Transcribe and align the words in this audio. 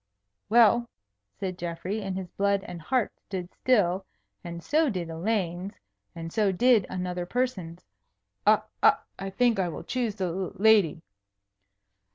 "Well," 0.49 0.89
said 1.35 1.59
Geoffrey, 1.59 2.01
and 2.01 2.17
his 2.17 2.31
blood 2.31 2.63
and 2.63 2.81
heart 2.81 3.11
stood 3.19 3.51
still 3.53 4.03
(and 4.43 4.63
so 4.63 4.89
did 4.89 5.11
Elaine's, 5.11 5.75
and 6.15 6.33
so 6.33 6.51
did 6.51 6.87
another 6.89 7.27
person's), 7.27 7.85
"I 8.47 8.61
I 8.81 9.29
think 9.29 9.59
I 9.59 9.69
will 9.69 9.83
choose 9.83 10.15
the 10.15 10.25
l 10.25 10.53
lady." 10.55 11.03